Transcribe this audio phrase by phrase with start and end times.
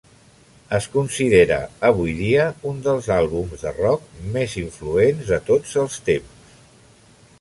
[0.75, 6.59] Es considera avui dia un dels àlbums de rock més influents de tots els temps.